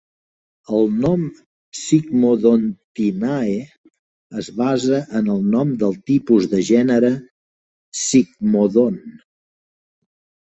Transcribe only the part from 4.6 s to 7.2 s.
basa en el nom del tipus de gènere